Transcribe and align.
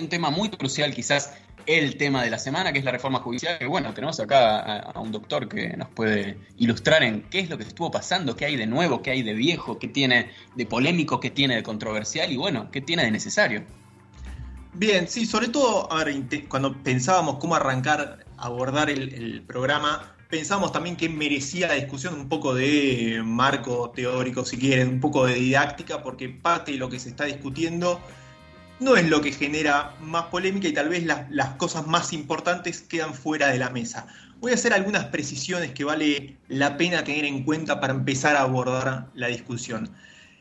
un 0.00 0.08
tema 0.08 0.30
muy 0.30 0.48
crucial, 0.48 0.94
quizás 0.94 1.32
el 1.66 1.96
tema 1.96 2.22
de 2.22 2.30
la 2.30 2.38
semana, 2.38 2.72
que 2.72 2.78
es 2.78 2.84
la 2.84 2.92
reforma 2.92 3.18
judicial. 3.18 3.58
Que 3.58 3.66
bueno, 3.66 3.92
tenemos 3.94 4.20
acá 4.20 4.78
a, 4.78 5.00
un 5.00 5.10
doctor 5.10 5.48
que 5.48 5.76
nos 5.76 5.88
puede 5.88 6.38
ilustrar 6.56 7.02
en 7.02 7.22
qué 7.22 7.40
es 7.40 7.50
lo 7.50 7.58
que 7.58 7.64
estuvo 7.64 7.90
pasando, 7.90 8.36
qué 8.36 8.44
hay 8.44 8.54
de 8.54 8.68
nuevo, 8.68 9.02
qué 9.02 9.10
hay 9.10 9.22
de 9.22 9.34
viejo, 9.34 9.76
qué 9.80 9.88
tiene 9.88 10.30
de 10.54 10.66
polémico, 10.66 11.18
qué 11.18 11.30
tiene 11.30 11.56
de 11.56 11.64
controversial 11.64 12.30
y 12.30 12.36
bueno, 12.36 12.70
qué 12.70 12.80
tiene 12.80 13.02
de 13.06 13.10
necesario. 13.10 13.64
Bien, 14.72 15.08
sí, 15.08 15.26
sobre 15.26 15.48
todo, 15.48 15.92
a 15.92 16.04
cuando 16.46 16.80
pensábamos 16.84 17.38
cómo 17.38 17.56
arrancar, 17.56 18.24
abordar 18.36 18.90
el, 18.90 19.42
programa, 19.48 20.14
pensábamos 20.30 20.70
también 20.70 20.94
que 20.94 21.08
merecía 21.08 21.66
la 21.66 21.74
discusión 21.74 22.14
un 22.14 22.28
poco 22.28 22.54
de 22.54 23.20
marco 23.24 23.90
teórico, 23.90 24.44
si 24.44 24.58
quieren, 24.58 24.90
un 24.90 25.00
poco 25.00 25.26
de 25.26 25.34
didáctica, 25.34 26.04
porque 26.04 26.28
parte 26.28 26.70
de 26.70 26.78
lo 26.78 26.88
que 26.88 27.00
se 27.00 27.08
está 27.08 27.24
discutiendo 27.24 28.00
no 28.80 28.96
es 28.96 29.08
lo 29.08 29.20
que 29.20 29.32
genera 29.32 29.94
más 30.00 30.26
polémica 30.26 30.68
y 30.68 30.72
tal 30.72 30.88
vez 30.88 31.04
las 31.04 31.48
cosas 31.56 31.86
más 31.86 32.12
importantes 32.12 32.80
quedan 32.80 33.14
fuera 33.14 33.48
de 33.48 33.58
la 33.58 33.70
mesa. 33.70 34.06
Voy 34.40 34.52
a 34.52 34.54
hacer 34.54 34.72
algunas 34.72 35.06
precisiones 35.06 35.72
que 35.72 35.84
vale 35.84 36.36
la 36.48 36.76
pena 36.76 37.02
tener 37.02 37.24
en 37.24 37.42
cuenta 37.44 37.80
para 37.80 37.92
empezar 37.92 38.36
a 38.36 38.42
abordar 38.42 39.08
la 39.14 39.26
discusión. 39.26 39.90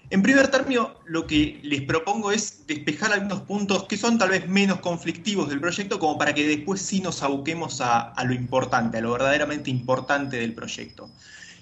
En 0.09 0.21
primer 0.21 0.47
término, 0.49 0.93
lo 1.05 1.27
que 1.27 1.59
les 1.63 1.81
propongo 1.81 2.31
es 2.31 2.65
despejar 2.65 3.11
algunos 3.11 3.41
puntos 3.41 3.83
que 3.85 3.97
son 3.97 4.17
tal 4.17 4.29
vez 4.29 4.47
menos 4.47 4.79
conflictivos 4.79 5.49
del 5.49 5.59
proyecto, 5.59 5.99
como 5.99 6.17
para 6.17 6.33
que 6.33 6.47
después 6.47 6.81
sí 6.81 7.01
nos 7.01 7.23
aboquemos 7.23 7.81
a, 7.81 8.13
lo 8.23 8.33
importante, 8.33 8.99
a 8.99 9.01
lo 9.01 9.11
verdaderamente 9.11 9.69
importante 9.69 10.37
del 10.37 10.53
proyecto. 10.53 11.09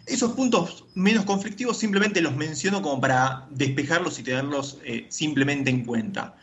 Esos 0.05 0.33
puntos 0.33 0.85
menos 0.93 1.25
conflictivos 1.25 1.79
simplemente 1.79 2.21
los 2.21 2.35
menciono 2.35 2.83
como 2.83 3.01
para 3.01 3.47
despejarlos 3.49 4.19
y 4.19 4.23
tenerlos 4.23 4.77
eh, 4.83 5.07
simplemente 5.09 5.71
en 5.71 5.83
cuenta. 5.83 6.35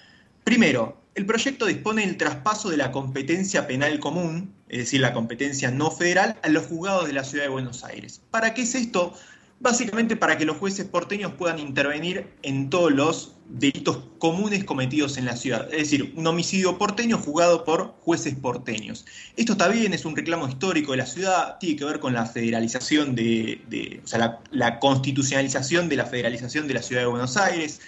Primero, 0.44 1.02
el 1.14 1.26
proyecto 1.26 1.66
dispone 1.66 2.06
del 2.06 2.16
traspaso 2.16 2.70
de 2.70 2.76
la 2.76 2.90
competencia 2.90 3.66
penal 3.66 3.98
común, 4.00 4.54
es 4.68 4.78
decir, 4.78 5.00
la 5.00 5.12
competencia 5.12 5.70
no 5.70 5.90
federal, 5.90 6.38
a 6.42 6.48
los 6.48 6.66
juzgados 6.66 7.06
de 7.06 7.12
la 7.12 7.24
Ciudad 7.24 7.44
de 7.44 7.50
Buenos 7.50 7.84
Aires. 7.84 8.20
¿Para 8.30 8.54
qué 8.54 8.62
es 8.62 8.74
esto? 8.74 9.14
Básicamente 9.60 10.16
para 10.16 10.38
que 10.38 10.44
los 10.44 10.56
jueces 10.56 10.86
porteños 10.86 11.34
puedan 11.34 11.58
intervenir 11.58 12.26
en 12.42 12.70
todos 12.70 12.90
los 12.90 13.36
delitos 13.48 13.98
comunes 14.18 14.64
cometidos 14.64 15.18
en 15.18 15.26
la 15.26 15.36
ciudad. 15.36 15.68
Es 15.70 15.90
decir, 15.90 16.14
un 16.16 16.26
homicidio 16.26 16.78
porteño 16.78 17.18
juzgado 17.18 17.64
por 17.64 17.94
jueces 18.00 18.34
porteños. 18.34 19.04
Esto 19.36 19.52
está 19.52 19.68
bien, 19.68 19.92
es 19.92 20.04
un 20.04 20.16
reclamo 20.16 20.48
histórico 20.48 20.92
de 20.92 20.98
la 20.98 21.06
ciudad, 21.06 21.58
tiene 21.58 21.76
que 21.76 21.84
ver 21.84 22.00
con 22.00 22.14
la 22.14 22.26
federalización 22.26 23.14
de, 23.14 24.00
o 24.02 24.08
sea, 24.08 24.40
la 24.50 24.78
constitucionalización 24.80 25.88
de 25.88 25.96
la 25.96 26.06
federalización 26.06 26.66
de 26.66 26.74
la 26.74 26.82
ciudad 26.82 27.02
de 27.02 27.08
Buenos 27.08 27.36
Aires. 27.36 27.80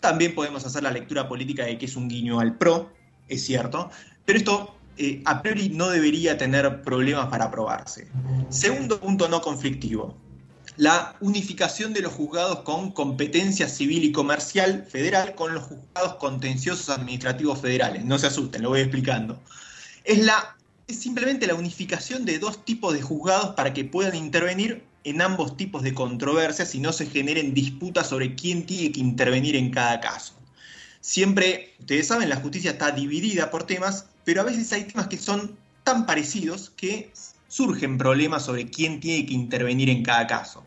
También 0.00 0.34
podemos 0.34 0.64
hacer 0.64 0.82
la 0.82 0.90
lectura 0.90 1.28
política 1.28 1.64
de 1.64 1.78
que 1.78 1.86
es 1.86 1.96
un 1.96 2.08
guiño 2.08 2.40
al 2.40 2.56
PRO, 2.56 2.90
es 3.28 3.44
cierto, 3.44 3.90
pero 4.24 4.38
esto 4.38 4.74
eh, 4.96 5.22
a 5.24 5.42
priori 5.42 5.68
no 5.68 5.88
debería 5.88 6.36
tener 6.36 6.82
problemas 6.82 7.28
para 7.28 7.44
aprobarse. 7.46 8.08
Segundo 8.48 8.98
punto 8.98 9.28
no 9.28 9.40
conflictivo 9.40 10.16
la 10.80 11.14
unificación 11.20 11.92
de 11.92 12.00
los 12.00 12.14
juzgados 12.14 12.60
con 12.60 12.92
competencia 12.92 13.68
civil 13.68 14.02
y 14.02 14.12
comercial 14.12 14.86
federal 14.88 15.34
con 15.34 15.52
los 15.52 15.64
juzgados 15.64 16.14
contenciosos 16.14 16.88
administrativos 16.88 17.60
federales. 17.60 18.04
No 18.06 18.18
se 18.18 18.28
asusten, 18.28 18.62
lo 18.62 18.70
voy 18.70 18.80
explicando. 18.80 19.38
Es, 20.04 20.24
la, 20.24 20.56
es 20.86 20.98
simplemente 20.98 21.46
la 21.46 21.54
unificación 21.54 22.24
de 22.24 22.38
dos 22.38 22.64
tipos 22.64 22.94
de 22.94 23.02
juzgados 23.02 23.54
para 23.54 23.74
que 23.74 23.84
puedan 23.84 24.14
intervenir 24.14 24.84
en 25.04 25.22
ambos 25.22 25.56
tipos 25.56 25.82
de 25.82 25.94
controversias 25.94 26.74
y 26.74 26.80
no 26.80 26.92
se 26.92 27.06
generen 27.06 27.54
disputas 27.54 28.08
sobre 28.08 28.34
quién 28.34 28.66
tiene 28.66 28.92
que 28.92 29.00
intervenir 29.00 29.56
en 29.56 29.70
cada 29.70 30.00
caso. 30.00 30.34
Siempre, 31.00 31.74
ustedes 31.80 32.08
saben, 32.08 32.28
la 32.28 32.36
justicia 32.36 32.72
está 32.72 32.90
dividida 32.90 33.50
por 33.50 33.64
temas, 33.64 34.06
pero 34.24 34.42
a 34.42 34.44
veces 34.44 34.72
hay 34.72 34.84
temas 34.84 35.08
que 35.08 35.16
son 35.16 35.56
tan 35.82 36.04
parecidos 36.04 36.70
que 36.76 37.10
surgen 37.48 37.98
problemas 37.98 38.44
sobre 38.44 38.68
quién 38.70 39.00
tiene 39.00 39.26
que 39.26 39.34
intervenir 39.34 39.88
en 39.88 40.02
cada 40.02 40.26
caso. 40.26 40.64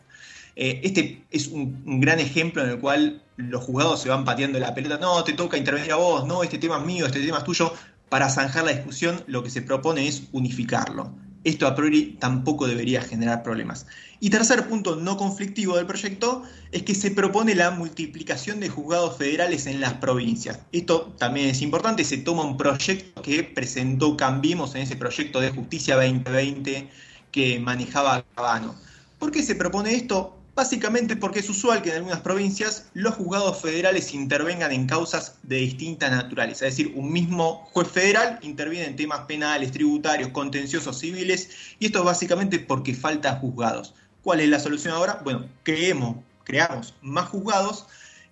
Eh, 0.56 0.82
este 0.84 1.24
es 1.32 1.48
un, 1.48 2.00
gran 2.00 2.20
ejemplo 2.20 2.64
en 2.64 2.70
el 2.72 2.80
cual 2.80 3.24
los 3.38 3.64
jugadores 3.64 4.02
se 4.02 4.10
van 4.10 4.26
pateando 4.26 4.60
la 4.60 4.74
pelota, 4.74 4.98
no, 4.98 5.24
te 5.24 5.34
toca 5.34 5.58
intervenir 5.58 5.92
a 5.92 5.96
vos, 5.96 6.28
no, 6.28 6.44
este 6.44 6.58
tema 6.58 6.78
es 6.78 6.86
mío, 6.86 7.06
este 7.06 7.22
tema 7.22 7.40
es 7.40 7.44
tuyo. 7.44 7.74
Para 8.10 8.30
zanjar 8.30 8.66
la 8.66 8.74
discusión, 8.74 9.24
lo 9.26 9.42
que 9.42 9.50
se 9.50 9.64
propone 9.64 10.08
es 10.08 10.24
unificarlo. 10.32 11.12
Esto 11.44 11.68
a 11.68 11.76
priori 11.76 12.16
tampoco 12.20 12.68
debería 12.68 13.02
generar 13.02 13.44
problemas. 13.44 13.86
Y 14.20 14.30
tercer 14.30 14.68
punto 14.70 14.96
no 14.96 15.18
conflictivo 15.18 15.76
del 15.76 15.86
proyecto 15.86 16.44
es 16.72 16.84
que 16.84 16.96
se 16.96 17.12
propone 17.12 17.56
la 17.56 17.72
multiplicación 17.72 18.62
de 18.62 18.70
juzgados 18.70 19.18
federales 19.18 19.68
en 19.68 19.82
las 19.82 19.96
provincias. 19.96 20.60
Esto 20.72 21.14
también 21.18 21.50
es 21.50 21.62
importante, 21.62 22.06
se 22.06 22.18
toma 22.18 22.44
un 22.44 22.56
proyecto 22.56 23.22
que 23.22 23.44
presentó 23.44 24.16
Cambiemos 24.16 24.76
en 24.76 24.84
ese 24.84 24.96
proyecto 24.96 25.42
de 25.42 25.52
Justicia 25.52 25.96
2020 25.96 26.90
que 27.32 27.60
manejaba 27.60 28.24
Cabano. 28.36 28.76
¿Por 29.20 29.32
qué 29.32 29.44
se 29.44 29.56
propone 29.56 29.94
esto? 29.94 30.43
Básicamente 30.56 31.16
porque 31.16 31.40
es 31.40 31.50
usual 31.50 31.82
que 31.82 31.90
en 31.90 31.96
algunas 31.96 32.22
provincias 32.22 32.86
los 32.94 33.16
juzgados 33.16 33.60
federales 33.60 34.14
intervengan 34.14 34.72
en 34.72 34.86
causas 34.86 35.38
de 35.42 35.58
distinta 35.58 36.12
naturaleza. 36.12 36.68
Es 36.68 36.78
decir, 36.78 36.94
un 36.96 37.12
mismo 37.12 37.68
juez 37.74 37.88
federal 37.88 38.38
interviene 38.44 38.86
en 38.86 38.96
temas 38.96 39.22
penales, 39.22 39.72
tributarios, 39.72 40.30
contenciosos, 40.30 41.00
civiles, 41.00 41.50
y 41.80 41.88
esto 41.88 42.00
es 42.00 42.06
básicamente 42.06 42.60
porque 42.60 42.94
falta 42.94 43.36
juzgados. 43.38 43.96
¿Cuál 44.22 44.42
es 44.42 44.50
la 44.50 44.60
solución 44.60 44.94
ahora? 44.94 45.22
Bueno, 45.24 45.50
creemos, 45.64 46.18
creamos 46.44 46.94
más 47.02 47.30
juzgados 47.30 47.88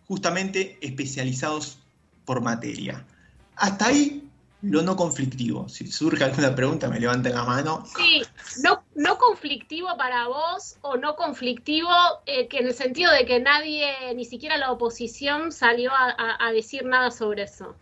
justamente 0.08 0.78
especializados 0.82 1.80
por 2.26 2.42
materia. 2.42 3.04
Hasta 3.56 3.88
ahí 3.88 4.31
lo 4.62 4.82
no 4.82 4.96
conflictivo. 4.96 5.68
Si 5.68 5.92
surge 5.92 6.24
alguna 6.24 6.56
pregunta, 6.56 6.88
me 6.88 7.00
levanten 7.00 7.34
la 7.34 7.44
mano. 7.44 7.84
Sí, 7.98 8.22
no, 8.64 8.84
no 8.96 9.18
conflictivo 9.18 9.90
para 9.98 10.28
vos 10.28 10.78
o 10.82 10.98
no 10.98 11.16
conflictivo 11.16 11.90
eh, 12.26 12.48
que 12.48 12.60
en 12.60 12.68
el 12.68 12.74
sentido 12.74 13.12
de 13.12 13.26
que 13.26 13.40
nadie, 13.40 14.14
ni 14.16 14.26
siquiera 14.26 14.58
la 14.58 14.72
oposición, 14.72 15.52
salió 15.52 15.92
a, 15.92 16.52
decir 16.52 16.86
nada 16.86 17.12
sobre 17.12 17.44
eso. 17.44 17.76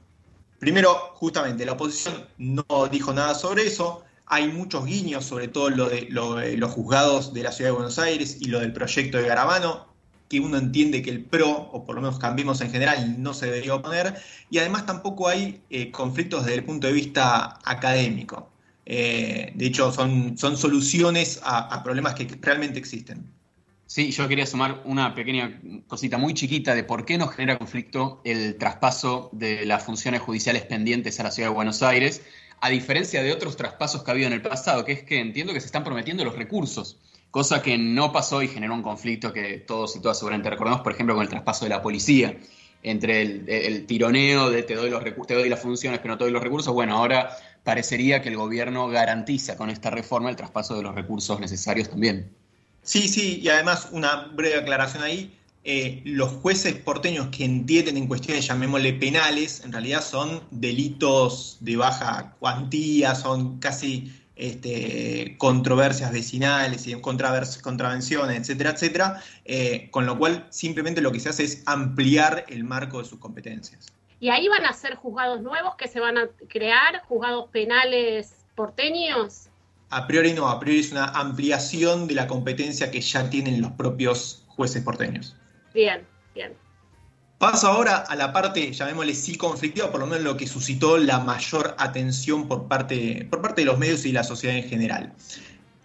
Primero, 0.60 0.94
justamente, 1.16 1.66
la 1.66 1.74
oposición 1.74 2.28
no 2.38 2.64
dijo 2.92 3.14
nada 3.14 3.34
sobre 3.36 3.66
eso. 3.66 4.04
Hay 4.26 4.48
muchos 4.48 4.86
guiños, 4.86 5.26
sobre 5.26 5.48
todo 5.48 5.70
lo 5.70 5.90
de, 5.90 6.08
lo 6.10 6.36
de 6.36 6.56
los 6.56 6.72
juzgados 6.72 7.34
de 7.34 7.44
la 7.44 7.52
Ciudad 7.52 7.72
de 7.72 7.76
Buenos 7.76 7.98
Aires 7.98 8.38
y 8.40 8.46
lo 8.46 8.60
del 8.60 8.74
proyecto 8.74 9.18
de 9.18 9.28
Garabano 9.28 9.89
que 10.30 10.40
uno 10.40 10.58
entiende 10.58 11.02
que 11.02 11.10
el 11.10 11.26
PRO, 11.26 11.50
o 11.50 11.84
por 11.86 11.96
lo 11.96 12.02
menos 12.02 12.20
Cambiemos 12.20 12.62
en 12.62 12.72
general, 12.72 13.22
no 13.22 13.34
se 13.34 13.48
debería 13.48 13.74
oponer, 13.74 14.16
y 14.50 14.60
además 14.60 14.86
tampoco 14.86 15.28
hay 15.28 15.62
eh, 15.70 15.90
conflictos 15.92 16.46
desde 16.46 16.60
el 16.60 16.66
punto 16.66 16.88
de 16.88 16.94
vista 16.94 17.60
académico. 17.66 18.48
Eh, 18.86 19.52
de 19.56 19.66
hecho, 19.66 19.92
son, 19.92 20.38
son 20.38 20.56
soluciones 20.56 21.40
a, 21.44 21.84
problemas 21.84 22.14
que 22.14 22.28
realmente 22.42 22.78
existen. 22.78 23.24
Sí, 23.88 24.12
yo 24.12 24.28
quería 24.28 24.46
sumar 24.46 24.84
una 24.86 25.16
pequeña 25.16 25.60
cosita 25.88 26.20
muy 26.20 26.36
chiquita 26.36 26.76
de 26.76 26.84
por 26.84 27.06
qué 27.06 27.18
nos 27.18 27.34
genera 27.34 27.58
conflicto 27.58 28.22
el 28.24 28.56
traspaso 28.58 29.32
de 29.32 29.66
las 29.66 29.84
funciones 29.84 30.22
judiciales 30.22 30.64
pendientes 30.64 31.20
a 31.20 31.24
la 31.24 31.32
ciudad 31.32 31.50
de 31.50 31.56
Buenos 31.56 31.82
Aires, 31.82 32.22
a 32.62 32.70
diferencia 32.70 33.24
de 33.24 33.32
otros 33.32 33.58
traspasos 33.58 34.04
que 34.04 34.12
ha 34.12 34.14
habido 34.14 34.28
en 34.28 34.34
el 34.34 34.44
pasado, 34.44 34.86
que 34.86 34.92
es 34.92 35.04
que 35.04 35.20
entiendo 35.20 35.54
que 35.54 35.60
se 35.60 35.66
están 35.66 35.84
prometiendo 35.84 36.24
los 36.24 36.36
recursos 36.36 37.00
cosa 37.32 37.62
que 37.62 37.78
no 37.78 38.12
pasó 38.12 38.42
y 38.42 38.48
generó 38.48 38.74
un 38.74 38.82
conflicto 38.82 39.32
que 39.34 39.58
todos 39.58 39.96
y 39.96 40.02
todas 40.02 40.18
seguramente 40.18 40.50
recordamos, 40.50 40.82
por 40.82 40.94
ejemplo, 40.94 41.16
con 41.16 41.24
el 41.24 41.30
traspaso 41.30 41.66
de 41.66 41.70
la 41.70 41.82
policía, 41.82 42.38
entre 42.82 43.22
el, 43.22 43.86
tironeo 43.86 44.50
de 44.50 44.64
te 44.64 44.76
doy, 44.76 44.90
los 44.90 45.04
te 45.28 45.34
doy 45.34 45.50
las 45.50 45.60
funciones 45.60 46.00
pero 46.00 46.14
no 46.14 46.18
te 46.18 46.24
doy 46.24 46.34
los 46.34 46.42
recursos, 46.42 46.74
bueno, 46.74 46.96
ahora 46.96 47.36
parecería 47.64 48.22
que 48.22 48.30
el 48.30 48.38
gobierno 48.38 48.88
garantiza 48.88 49.58
con 49.58 49.70
esta 49.70 49.90
reforma 49.90 50.30
el 50.30 50.36
traspaso 50.36 50.76
de 50.76 50.84
los 50.84 50.96
recursos 50.96 51.40
necesarios 51.40 51.90
también. 51.90 52.32
Sí, 52.82 53.08
sí, 53.10 53.42
y 53.44 53.50
además 53.50 53.90
una 53.92 54.30
breve 54.34 54.60
aclaración 54.60 55.04
ahí, 55.04 55.34
eh, 55.66 56.02
los 56.06 56.32
jueces 56.32 56.74
porteños 56.76 57.28
que 57.28 57.44
entienden 57.44 57.98
en 57.98 58.08
cuestiones, 58.08 58.48
llamémosle 58.48 58.94
penales, 58.94 59.62
en 59.66 59.74
realidad 59.74 60.02
son 60.02 60.42
delitos 60.52 61.58
de 61.60 61.76
baja 61.76 62.38
cuantía, 62.40 63.14
son 63.14 63.60
casi 63.60 64.12
este, 64.40 65.36
controversias 65.38 66.12
vecinales 66.12 66.88
y 66.88 67.00
contravenciones, 67.02 68.40
etcétera, 68.40 68.72
etcétera, 68.72 69.24
eh, 69.46 69.90
con 69.92 70.06
lo 70.06 70.18
cual 70.18 70.48
simplemente 70.50 71.02
lo 71.02 71.12
que 71.12 71.20
se 71.20 71.30
hace 71.30 71.44
es 71.44 71.64
ampliar 71.66 72.46
el 72.48 72.64
marco 72.64 73.00
de 73.00 73.06
sus 73.06 73.20
competencias. 73.20 73.88
¿Y 74.22 74.30
ahí 74.30 74.48
van 74.48 74.66
a 74.66 74.74
ser 74.74 74.96
juzgados 74.96 75.42
nuevos 75.42 75.76
que 75.76 75.88
se 75.88 76.00
van 76.00 76.18
a 76.18 76.28
crear, 76.48 77.02
juzgados 77.08 77.50
penales 77.50 78.34
porteños? 78.56 79.50
A 79.90 80.08
priori 80.08 80.34
no, 80.34 80.48
a 80.48 80.60
priori 80.60 80.80
es 80.80 80.92
una 80.92 81.06
ampliación 81.06 82.08
de 82.08 82.14
la 82.16 82.28
competencia 82.28 82.92
que 82.92 83.02
ya 83.02 83.30
tienen 83.30 83.62
los 83.62 83.72
propios 83.72 84.46
jueces 84.48 84.84
porteños. 84.84 85.36
Bien, 85.74 86.06
bien. 86.34 86.54
Paso 87.40 87.68
ahora 87.68 88.00
a 88.00 88.18
la 88.18 88.34
parte, 88.34 88.70
llamémosle 88.74 89.16
sí 89.16 89.36
conflictiva, 89.36 89.90
por 89.90 90.02
lo 90.02 90.08
menos 90.08 90.26
lo 90.26 90.36
que 90.36 90.46
suscitó 90.46 90.98
la 90.98 91.20
mayor 91.20 91.74
atención 91.78 92.50
por 92.50 92.68
parte, 92.68 93.26
por 93.30 93.42
parte 93.42 93.62
de 93.62 93.66
los 93.66 93.80
medios 93.80 94.06
y 94.06 94.12
la 94.12 94.26
sociedad 94.26 94.58
en 94.58 94.68
general. 94.68 95.14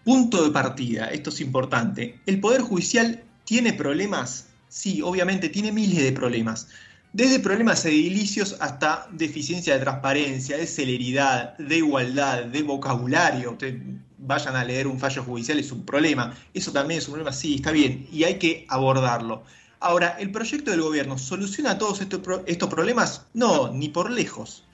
Punto 0.03 0.43
de 0.43 0.51
partida, 0.51 1.07
esto 1.07 1.31
es 1.31 1.41
importante. 1.41 2.19
¿El 2.27 2.41
Poder 2.41 2.61
Judicial 2.61 3.23
tiene 3.45 3.73
problemas? 3.73 4.49
Sí, 4.69 5.01
obviamente 5.01 5.49
tiene 5.49 5.71
miles 5.71 6.03
de 6.03 6.11
problemas. 6.11 6.67
Desde 7.13 7.39
problemas 7.39 7.85
edilicios 7.85 8.57
hasta 8.59 9.07
deficiencia 9.13 9.75
de 9.75 9.81
transparencia, 9.81 10.57
de 10.57 10.67
celeridad, 10.67 11.57
de 11.59 11.77
igualdad, 11.77 12.47
de 12.47 12.65
vocabulario. 12.65 13.53
Ustedes 13.53 13.81
vayan 14.19 14.57
a 14.57 14.65
leer 14.65 14.89
un 14.89 14.99
fallo 14.99 15.23
judicial, 15.23 15.61
es 15.61 15.71
un 15.71 15.87
problema. 15.87 16.35
Eso 16.53 16.73
también 16.73 16.99
es 16.99 17.07
un 17.07 17.13
problema, 17.13 17.33
sí, 17.33 17.55
está 17.55 17.71
bien, 17.71 18.09
y 18.11 18.25
hay 18.25 18.41
que 18.41 18.67
abordarlo. 18.69 19.45
Ahora, 19.85 20.17
¿el 20.19 20.33
proyecto 20.33 20.71
del 20.71 20.81
gobierno 20.81 21.19
soluciona 21.19 21.77
todos 21.77 22.01
estos, 22.01 22.23
estos 22.47 22.71
problemas? 22.71 23.27
No, 23.35 23.71
ni 23.71 23.91
por 23.91 24.11
lejos. 24.11 24.65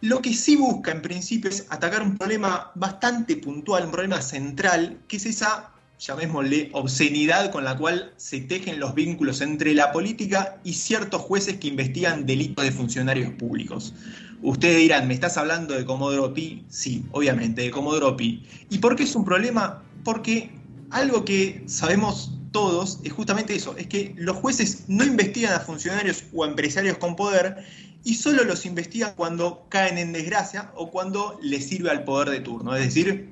Lo 0.00 0.20
que 0.20 0.34
sí 0.34 0.56
busca 0.56 0.90
en 0.90 1.02
principio 1.02 1.48
es 1.48 1.66
atacar 1.70 2.02
un 2.02 2.18
problema 2.18 2.72
bastante 2.74 3.36
puntual, 3.36 3.84
un 3.84 3.92
problema 3.92 4.20
central, 4.20 4.98
que 5.06 5.18
es 5.18 5.26
esa 5.26 5.70
llamémosle, 6.00 6.70
obscenidad 6.72 7.52
con 7.52 7.62
la 7.62 7.76
cual 7.76 8.12
se 8.16 8.40
tejen 8.40 8.80
los 8.80 8.92
vínculos 8.92 9.40
entre 9.40 9.72
la 9.72 9.92
política 9.92 10.58
y 10.64 10.72
ciertos 10.72 11.22
jueces 11.22 11.58
que 11.58 11.68
investigan 11.68 12.26
delitos 12.26 12.64
de 12.64 12.72
funcionarios 12.72 13.30
públicos. 13.34 13.94
Ustedes 14.42 14.78
dirán, 14.78 15.06
¿me 15.06 15.14
estás 15.14 15.36
hablando 15.36 15.74
de 15.74 15.84
Comodoro 15.84 16.34
Pi? 16.34 16.64
Sí, 16.68 17.04
obviamente, 17.12 17.62
de 17.62 17.70
Comodoro 17.70 18.16
Pi. 18.16 18.42
¿Y 18.68 18.78
por 18.78 18.96
qué 18.96 19.04
es 19.04 19.14
un 19.14 19.24
problema? 19.24 19.80
Porque 20.02 20.50
algo 20.90 21.24
que 21.24 21.62
sabemos 21.66 22.32
todos 22.52 23.00
es 23.04 23.12
justamente 23.12 23.54
eso, 23.54 23.76
es 23.76 23.86
que 23.86 24.14
los 24.16 24.36
jueces 24.36 24.84
no 24.88 25.04
investigan 25.04 25.52
a 25.52 25.60
funcionarios 25.60 26.24
o 26.32 26.44
a 26.44 26.48
empresarios 26.48 26.98
con 26.98 27.16
poder 27.16 27.64
y 28.02 28.14
solo 28.14 28.44
los 28.44 28.66
investigan 28.66 29.12
cuando 29.14 29.66
caen 29.68 29.98
en 29.98 30.12
desgracia 30.12 30.72
o 30.74 30.90
cuando 30.90 31.38
les 31.42 31.68
sirve 31.68 31.90
al 31.90 32.04
poder 32.04 32.30
de 32.30 32.40
turno. 32.40 32.74
Es 32.74 32.82
decir, 32.82 33.30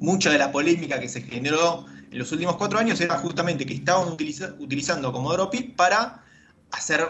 mucha 0.00 0.30
de 0.30 0.38
la 0.38 0.52
polémica 0.52 1.00
que 1.00 1.08
se 1.08 1.22
generó 1.22 1.86
en 2.10 2.18
los 2.18 2.30
últimos 2.30 2.56
cuatro 2.56 2.78
años 2.78 3.00
era 3.00 3.18
justamente 3.18 3.64
que 3.64 3.74
estaban 3.74 4.12
utilizando 4.12 5.12
Comodoro 5.12 5.50
Pi 5.50 5.62
para 5.62 6.22
hacer 6.70 7.08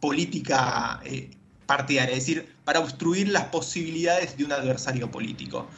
política 0.00 1.00
eh, 1.04 1.30
partidaria, 1.66 2.16
es 2.16 2.26
decir, 2.26 2.48
para 2.64 2.80
obstruir 2.80 3.28
las 3.28 3.44
posibilidades 3.44 4.36
de 4.36 4.44
un 4.44 4.52
adversario 4.52 5.10
político. 5.10 5.68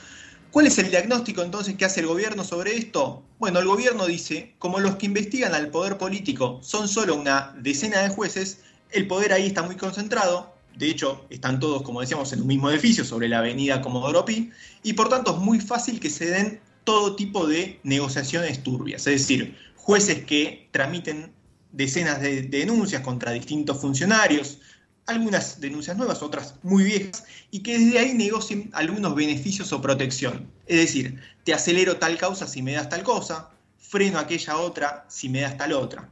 ¿Cuál 0.54 0.68
es 0.68 0.78
el 0.78 0.88
diagnóstico 0.88 1.42
entonces 1.42 1.74
que 1.74 1.84
hace 1.84 1.98
el 1.98 2.06
gobierno 2.06 2.44
sobre 2.44 2.76
esto? 2.76 3.24
Bueno, 3.40 3.58
el 3.58 3.66
gobierno 3.66 4.06
dice, 4.06 4.54
como 4.60 4.78
los 4.78 4.94
que 4.94 5.06
investigan 5.06 5.52
al 5.52 5.68
poder 5.70 5.98
político 5.98 6.60
son 6.62 6.86
solo 6.86 7.16
una 7.16 7.52
decena 7.58 8.02
de 8.02 8.10
jueces, 8.10 8.60
el 8.92 9.08
poder 9.08 9.32
ahí 9.32 9.46
está 9.48 9.64
muy 9.64 9.74
concentrado, 9.74 10.54
de 10.76 10.90
hecho 10.90 11.26
están 11.28 11.58
todos, 11.58 11.82
como 11.82 12.02
decíamos, 12.02 12.32
en 12.32 12.42
un 12.42 12.46
mismo 12.46 12.70
edificio 12.70 13.04
sobre 13.04 13.26
la 13.26 13.38
avenida 13.38 13.82
Comodoro 13.82 14.24
Pi, 14.24 14.52
y 14.84 14.92
por 14.92 15.08
tanto 15.08 15.32
es 15.32 15.38
muy 15.38 15.58
fácil 15.58 15.98
que 15.98 16.08
se 16.08 16.26
den 16.26 16.60
todo 16.84 17.16
tipo 17.16 17.48
de 17.48 17.80
negociaciones 17.82 18.62
turbias, 18.62 19.08
es 19.08 19.22
decir, 19.22 19.58
jueces 19.74 20.24
que 20.24 20.68
tramiten 20.70 21.32
decenas 21.72 22.20
de, 22.20 22.42
denuncias 22.42 23.02
contra 23.02 23.32
distintos 23.32 23.80
funcionarios, 23.80 24.60
algunas 25.06 25.60
denuncias 25.60 25.96
nuevas, 25.96 26.22
otras 26.22 26.54
muy 26.62 26.84
viejas, 26.84 27.24
y 27.50 27.60
que 27.60 27.78
desde 27.78 27.98
ahí 27.98 28.14
negocien 28.14 28.70
algunos 28.72 29.14
beneficios 29.14 29.72
o 29.72 29.82
protección. 29.82 30.50
Es 30.66 30.78
decir, 30.78 31.20
te 31.44 31.54
acelero 31.54 31.96
tal 31.96 32.16
causa 32.18 32.46
si 32.46 32.62
me 32.62 32.72
das 32.72 32.88
tal 32.88 33.02
cosa, 33.02 33.50
freno 33.78 34.18
aquella 34.18 34.56
otra 34.56 35.04
si 35.08 35.28
me 35.28 35.42
das 35.42 35.56
tal 35.56 35.72
otra. 35.72 36.08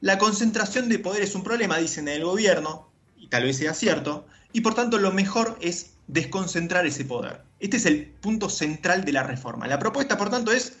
La 0.00 0.18
concentración 0.18 0.88
de 0.88 1.00
poder 1.00 1.22
es 1.22 1.34
un 1.34 1.42
problema, 1.42 1.78
dicen 1.78 2.06
en 2.08 2.14
el 2.14 2.24
gobierno, 2.24 2.88
y 3.16 3.26
tal 3.26 3.44
vez 3.44 3.56
sea 3.56 3.74
cierto, 3.74 4.26
y 4.52 4.60
por 4.60 4.74
tanto 4.74 4.98
lo 4.98 5.12
mejor 5.12 5.58
es 5.60 5.90
desconcentrar 6.06 6.86
ese 6.86 7.04
poder. 7.04 7.42
Este 7.60 7.76
es 7.76 7.86
el 7.86 8.06
punto 8.06 8.48
central 8.48 9.04
de 9.04 9.12
la 9.12 9.24
reforma. 9.24 9.66
La 9.66 9.78
propuesta, 9.78 10.16
por 10.16 10.30
tanto, 10.30 10.52
es 10.52 10.78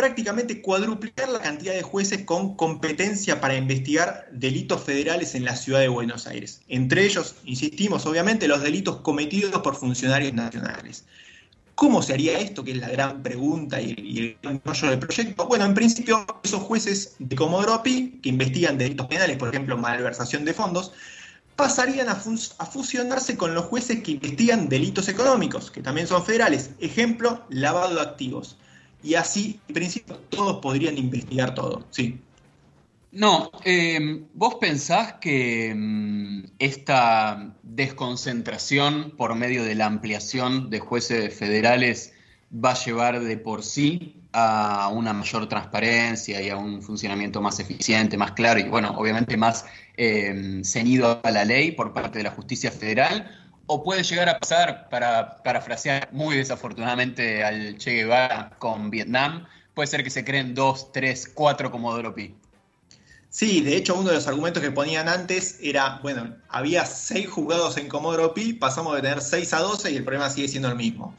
prácticamente 0.00 0.62
cuadruplicar 0.62 1.28
la 1.28 1.40
cantidad 1.40 1.74
de 1.74 1.82
jueces 1.82 2.22
con 2.24 2.56
competencia 2.56 3.38
para 3.38 3.54
investigar 3.54 4.26
delitos 4.32 4.82
federales 4.82 5.34
en 5.34 5.44
la 5.44 5.54
ciudad 5.54 5.80
de 5.80 5.88
Buenos 5.88 6.26
Aires. 6.26 6.62
Entre 6.68 7.04
ellos, 7.04 7.34
insistimos, 7.44 8.06
obviamente, 8.06 8.48
los 8.48 8.62
delitos 8.62 9.02
cometidos 9.02 9.60
por 9.60 9.76
funcionarios 9.76 10.32
nacionales. 10.32 11.04
¿Cómo 11.74 12.00
se 12.00 12.14
haría 12.14 12.38
esto? 12.38 12.64
Que 12.64 12.70
es 12.70 12.78
la 12.78 12.88
gran 12.88 13.22
pregunta 13.22 13.78
y, 13.78 14.38
el 14.42 14.60
rollo 14.64 14.88
del 14.88 14.98
proyecto. 15.00 15.46
Bueno, 15.46 15.66
en 15.66 15.74
principio, 15.74 16.24
esos 16.42 16.62
jueces 16.62 17.16
de 17.18 17.36
Comodoro 17.36 17.82
Pi, 17.82 18.20
que 18.22 18.30
investigan 18.30 18.78
delitos 18.78 19.06
penales, 19.06 19.36
por 19.36 19.50
ejemplo, 19.50 19.76
malversación 19.76 20.46
de 20.46 20.54
fondos, 20.54 20.92
pasarían 21.56 22.08
a, 22.08 22.14
fusionarse 22.14 23.36
con 23.36 23.54
los 23.54 23.66
jueces 23.66 24.02
que 24.02 24.12
investigan 24.12 24.70
delitos 24.70 25.08
económicos, 25.08 25.70
que 25.70 25.82
también 25.82 26.06
son 26.06 26.24
federales. 26.24 26.70
Ejemplo, 26.80 27.44
lavado 27.50 27.96
de 27.96 28.00
activos. 28.00 28.56
Y 29.02 29.14
así, 29.14 29.60
en 29.68 29.74
principio, 29.74 30.16
todos 30.28 30.60
podrían 30.60 30.98
investigar 30.98 31.54
todo. 31.54 31.84
Sí. 31.90 32.20
No, 33.12 33.50
em, 33.64 34.26
¿vos 34.34 34.56
pensás 34.60 35.14
que 35.14 35.70
em, 35.70 36.44
esta 36.58 37.54
desconcentración 37.62 39.12
por 39.16 39.34
medio 39.34 39.64
de 39.64 39.74
la 39.74 39.86
ampliación 39.86 40.70
de 40.70 40.78
jueces 40.78 41.34
federales 41.34 42.12
va 42.52 42.72
a 42.72 42.84
llevar 42.84 43.20
de 43.20 43.36
por 43.36 43.64
sí 43.64 44.16
a 44.32 44.88
una 44.92 45.12
mayor 45.12 45.48
transparencia 45.48 46.40
y 46.40 46.50
a 46.50 46.56
un 46.56 46.82
funcionamiento 46.82 47.40
más 47.40 47.58
eficiente, 47.58 48.16
más 48.16 48.32
claro 48.32 48.60
y, 48.60 48.64
bueno, 48.64 48.90
obviamente 48.96 49.36
más 49.36 49.64
eh, 49.96 50.60
ceñido 50.64 51.20
a 51.22 51.30
la 51.32 51.44
ley 51.44 51.72
por 51.72 51.92
parte 51.92 52.18
de 52.18 52.24
la 52.24 52.30
justicia 52.30 52.70
federal? 52.70 53.49
¿O 53.72 53.84
puede 53.84 54.02
llegar 54.02 54.28
a 54.28 54.40
pasar, 54.40 54.88
para 54.88 55.44
parafrasear 55.44 56.08
muy 56.10 56.36
desafortunadamente 56.36 57.44
al 57.44 57.78
Che 57.78 57.92
Guevara 57.92 58.50
con 58.58 58.90
Vietnam, 58.90 59.46
puede 59.74 59.86
ser 59.86 60.02
que 60.02 60.10
se 60.10 60.24
creen 60.24 60.56
dos, 60.56 60.90
tres, 60.90 61.30
cuatro 61.32 61.70
Comodoro 61.70 62.12
Pi? 62.12 62.34
Sí, 63.28 63.60
de 63.60 63.76
hecho 63.76 63.94
uno 63.94 64.08
de 64.08 64.16
los 64.16 64.26
argumentos 64.26 64.60
que 64.60 64.72
ponían 64.72 65.08
antes 65.08 65.56
era, 65.62 66.00
bueno, 66.02 66.34
había 66.48 66.84
seis 66.84 67.30
juzgados 67.30 67.76
en 67.76 67.86
Comodoro 67.86 68.34
Pi, 68.34 68.54
pasamos 68.54 68.96
de 68.96 69.02
tener 69.02 69.20
seis 69.20 69.54
a 69.54 69.60
doce 69.60 69.92
y 69.92 69.96
el 69.98 70.02
problema 70.02 70.30
sigue 70.30 70.48
siendo 70.48 70.68
el 70.68 70.74
mismo. 70.74 71.14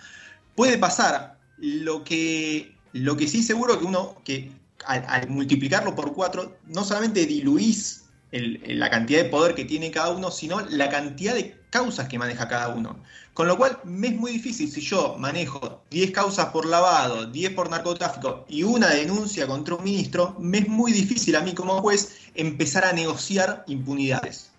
Puede 0.53 0.77
pasar, 0.77 1.37
lo 1.57 2.03
que 2.03 2.75
lo 2.91 3.15
que 3.15 3.29
sí 3.29 3.43
seguro 3.43 3.79
que 3.79 3.85
uno, 3.85 4.21
que 4.25 4.51
al, 4.85 5.29
multiplicarlo 5.29 5.95
por 5.95 6.13
cuatro, 6.13 6.57
no 6.67 6.83
solamente 6.83 7.25
diluís 7.25 8.03
la 8.33 8.89
cantidad 8.89 9.23
de 9.23 9.29
poder 9.29 9.55
que 9.55 9.63
tiene 9.63 9.89
cada 9.89 10.09
uno, 10.09 10.31
sino 10.31 10.59
la 10.59 10.89
cantidad 10.89 11.33
de 11.33 11.60
causas 11.71 12.07
que 12.07 12.19
maneja 12.19 12.47
cada 12.47 12.69
uno. 12.69 12.99
Con 13.33 13.47
lo 13.47 13.57
cual 13.57 13.79
me 13.83 14.09
es 14.09 14.15
muy 14.15 14.33
difícil 14.33 14.69
si 14.69 14.81
yo 14.81 15.15
manejo 15.17 15.81
10 15.89 16.11
causas 16.11 16.47
por 16.47 16.67
lavado, 16.67 17.25
10 17.25 17.53
por 17.53 17.69
narcotráfico 17.69 18.45
y 18.47 18.61
una 18.61 18.89
denuncia 18.89 19.47
contra 19.47 19.75
un 19.75 19.83
ministro, 19.83 20.35
me 20.37 20.59
es 20.59 20.67
muy 20.67 20.91
difícil 20.91 21.35
a 21.35 21.41
mí 21.41 21.53
como 21.53 21.81
juez 21.81 22.19
empezar 22.35 22.85
a 22.85 22.93
negociar 22.93 23.63
impunidades. 23.67 24.51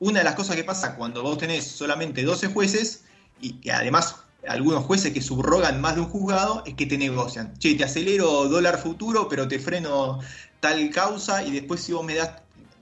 Una 0.00 0.18
de 0.18 0.24
las 0.24 0.34
cosas 0.34 0.56
que 0.56 0.64
pasa 0.64 0.96
cuando 0.96 1.22
vos 1.22 1.38
tenés 1.38 1.66
solamente 1.66 2.24
12 2.24 2.48
jueces 2.48 3.04
y 3.40 3.54
que 3.54 3.72
además 3.72 4.16
algunos 4.48 4.84
jueces 4.84 5.12
que 5.12 5.22
subrogan 5.22 5.80
más 5.80 5.94
de 5.94 6.02
un 6.02 6.08
juzgado 6.08 6.62
es 6.66 6.74
que 6.74 6.86
te 6.86 6.98
negocian. 6.98 7.56
Che, 7.58 7.74
te 7.74 7.84
acelero 7.84 8.48
dólar 8.48 8.78
futuro, 8.78 9.28
pero 9.28 9.48
te 9.48 9.58
freno 9.58 10.20
tal 10.60 10.90
causa 10.90 11.42
y 11.44 11.52
después 11.52 11.80
si 11.80 11.92
vos 11.92 12.04
me 12.04 12.14
das... 12.14 12.30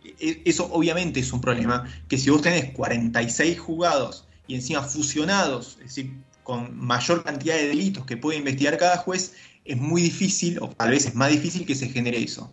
E, 0.05 0.43
eso 0.45 0.69
obviamente 0.73 1.21
es 1.21 1.33
un 1.33 1.41
problema, 1.41 1.85
que 2.09 2.19
si 2.19 2.31
vos 2.31 2.43
tenés 2.43 2.73
46 2.73 3.59
juzgados 3.59 4.27
y 4.47 4.55
encima 4.55 4.83
fusionados, 4.83 5.79
es 5.81 5.85
decir, 5.85 6.13
con 6.43 6.77
mayor 6.79 7.25
cantidad 7.25 7.57
de 7.57 7.69
delitos 7.69 8.05
que 8.05 8.17
puede 8.17 8.39
investigar 8.39 8.77
cada 8.77 8.99
juez, 8.99 9.35
es 9.65 9.79
muy 9.79 10.03
difícil, 10.03 10.59
o 10.61 10.69
tal 10.69 10.91
vez 10.91 11.07
es 11.07 11.15
más 11.15 11.31
difícil 11.31 11.67
que 11.67 11.75
se 11.75 11.89
genere 11.89 12.23
eso. 12.23 12.53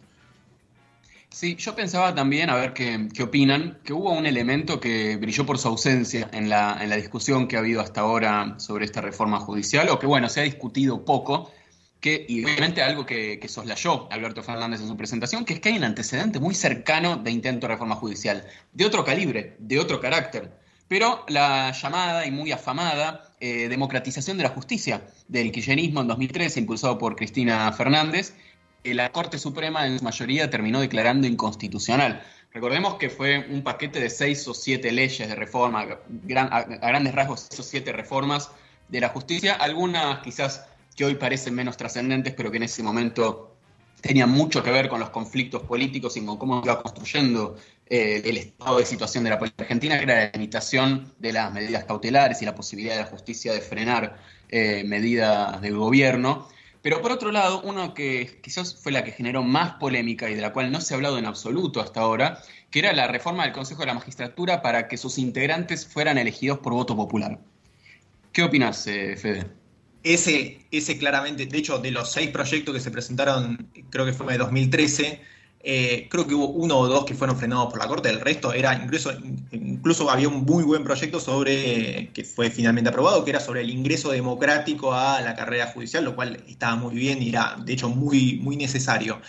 Sí, 1.30 1.56
yo 1.56 1.76
pensaba 1.76 2.14
también, 2.14 2.50
a 2.50 2.56
ver 2.56 2.74
qué, 2.74 3.10
opinan, 3.24 3.80
que 3.86 3.94
hubo 3.94 4.12
un 4.12 4.26
elemento 4.26 4.82
que 4.82 5.16
brilló 5.16 5.46
por 5.46 5.58
su 5.58 5.70
ausencia 5.70 6.30
en 6.34 6.50
la, 6.50 6.78
en 6.82 6.90
la 6.90 6.98
discusión 6.98 7.48
que 7.48 7.56
ha 7.56 7.60
habido 7.60 7.80
hasta 7.80 8.02
ahora 8.02 8.60
sobre 8.60 8.84
esta 8.84 9.00
reforma 9.00 9.40
judicial, 9.40 9.90
o 9.90 10.00
que 10.00 10.08
bueno, 10.08 10.28
se 10.28 10.42
ha 10.42 10.44
discutido 10.44 11.06
poco, 11.06 11.52
que, 12.02 12.26
y 12.28 12.44
obviamente 12.44 12.82
algo 12.82 13.06
que, 13.06 13.40
que, 13.40 13.48
soslayó 13.48 14.12
Alberto 14.12 14.44
Fernández 14.44 14.82
en 14.82 14.88
su 14.88 14.98
presentación, 14.98 15.46
que 15.46 15.54
es 15.54 15.60
que 15.60 15.70
hay 15.70 15.78
un 15.78 15.84
antecedente 15.84 16.40
muy 16.40 16.56
cercano 16.56 17.16
de 17.16 17.32
intento 17.32 17.68
de 17.68 17.74
reforma 17.74 17.96
judicial, 17.96 18.46
de 18.74 18.86
otro 18.86 19.06
calibre, 19.06 19.56
de 19.60 19.80
otro 19.80 20.02
carácter. 20.02 20.52
Pero 20.88 21.24
la 21.30 21.72
llamada 21.72 22.26
y 22.26 22.32
muy 22.32 22.52
afamada 22.52 23.32
eh, 23.40 23.70
democratización 23.70 24.36
de 24.38 24.44
la 24.44 24.50
justicia 24.50 25.04
del 25.28 25.52
kirchnerismo 25.52 26.02
en 26.02 26.08
2013, 26.08 26.60
impulsado 26.60 26.98
por 26.98 27.16
Cristina 27.16 27.72
Fernández, 27.72 28.34
la 28.84 29.12
Corte 29.12 29.38
Suprema 29.38 29.86
en 29.86 30.00
su 30.00 30.04
mayoría 30.04 30.50
terminó 30.50 30.82
declarando 30.82 31.28
inconstitucional. 31.28 32.24
Recordemos 32.52 32.96
que 32.96 33.10
fue 33.10 33.48
un 33.50 33.62
paquete 33.62 34.00
de 34.00 34.10
seis 34.10 34.48
o 34.48 34.54
siete 34.54 34.92
leyes 34.92 35.30
de 35.30 35.36
reforma, 35.36 35.82
a, 35.82 36.64
grandes 36.64 37.16
rasgos 37.16 37.48
seis 37.50 37.60
o 37.60 37.64
siete 37.64 37.94
reformas 37.94 38.52
de 38.90 39.00
la 39.00 39.10
justicia, 39.10 39.54
algunas 39.54 40.20
quizás 40.20 40.66
que 40.96 41.06
hoy 41.06 41.16
parecen 41.16 41.56
menos 41.56 41.78
trascendentes, 41.78 42.34
pero 42.34 42.52
que 42.52 42.58
en 42.58 42.64
ese 42.64 42.84
momento 42.84 43.56
tenían 44.02 44.30
mucho 44.30 44.64
que 44.64 44.72
ver 44.72 44.90
con 44.90 45.00
los 45.00 45.12
conflictos 45.12 45.62
políticos 45.64 46.18
y 46.18 46.26
con 46.26 46.38
cómo 46.38 46.62
iba 46.64 46.82
construyendo 46.82 47.56
eh, 47.88 48.22
el 48.26 48.38
estado 48.38 48.80
de 48.80 48.86
situación 48.86 49.24
de 49.24 49.30
la 49.30 49.40
política 49.40 49.64
argentina, 49.64 49.98
que 49.98 50.04
era 50.04 50.16
la 50.16 50.32
limitación 50.34 51.14
de 51.20 51.34
las 51.34 51.54
medidas 51.54 51.86
cautelares 51.86 52.42
y 52.42 52.46
la 52.46 52.56
posibilidad 52.56 52.96
de 52.96 53.02
la 53.02 53.08
justicia 53.08 53.54
de 53.54 53.62
frenar 53.62 54.18
eh, 54.50 54.84
medidas 54.86 55.62
del 55.62 55.78
gobierno. 55.78 56.48
Pero 56.82 57.02
por 57.02 57.12
otro 57.12 57.32
lado, 57.32 57.62
uno 57.64 57.94
que 57.94 58.40
quizás 58.42 58.76
fue 58.76 58.92
la 58.92 59.04
que 59.04 59.12
generó 59.12 59.44
más 59.44 59.74
polémica 59.74 60.30
y 60.30 60.36
de 60.36 60.42
la 60.42 60.52
cual 60.52 60.72
no 60.72 60.82
se 60.82 60.94
ha 60.94 60.98
hablado 60.98 61.20
en 61.20 61.26
absoluto 61.28 61.80
hasta 61.80 62.02
ahora, 62.02 62.42
que 62.72 62.80
era 62.80 62.92
la 62.94 63.08
reforma 63.08 63.44
del 63.44 63.52
Consejo 63.52 63.82
de 63.82 63.88
la 63.88 63.94
Magistratura 63.94 64.64
para 64.64 64.88
que 64.88 64.98
sus 64.98 65.20
integrantes 65.20 65.86
fueran 65.86 66.18
elegidos 66.18 66.58
por 66.60 66.74
voto 66.74 66.96
popular. 66.96 67.40
¿Qué 68.32 68.42
opinas, 68.42 68.88
eh, 68.88 69.16
Fede? 69.16 69.61
Ese, 70.04 70.66
ese 70.72 70.98
claramente, 70.98 71.46
de 71.46 71.58
hecho, 71.58 71.78
de 71.78 71.92
los 71.92 72.12
seis 72.12 72.30
proyectos 72.32 72.74
que 72.74 72.80
se 72.80 72.92
presentaron, 72.92 73.70
creo 73.90 74.06
que 74.06 74.14
fue 74.14 74.34
en 74.34 74.40
2013, 74.40 75.22
eh, 75.64 76.08
creo 76.10 76.26
que 76.26 76.34
hubo 76.34 76.48
uno 76.48 76.76
o 76.80 76.88
dos 76.88 77.06
que 77.06 77.14
fueron 77.14 77.38
frenados 77.38 77.72
por 77.72 77.80
la 77.80 77.88
Corte, 77.88 78.10
el 78.10 78.20
resto 78.20 78.52
era 78.52 78.74
incluso, 78.74 79.12
incluso 79.52 80.10
había 80.10 80.28
un 80.28 80.44
muy 80.44 80.64
buen 80.64 80.84
proyecto 80.84 81.20
sobre, 81.20 82.10
que 82.14 82.24
fue 82.24 82.50
finalmente 82.50 82.90
aprobado, 82.90 83.24
que 83.24 83.30
era 83.30 83.40
sobre 83.40 83.62
el 83.62 83.70
ingreso 83.70 84.12
democrático 84.12 84.94
a 84.94 85.22
la 85.22 85.36
carrera 85.36 85.68
judicial, 85.68 86.04
lo 86.04 86.16
cual 86.16 86.44
estaba 86.48 86.76
muy 86.76 86.96
bien 86.96 87.22
y 87.22 87.30
era 87.30 87.58
de 87.64 87.74
hecho 87.74 87.90
muy, 87.90 88.40
muy 88.42 88.58
necesario. 88.58 89.22